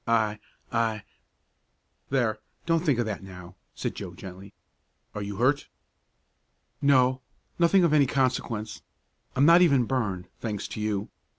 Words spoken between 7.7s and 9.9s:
of any consequence. I'm not even